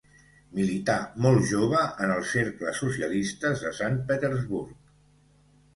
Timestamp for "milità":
0.59-0.95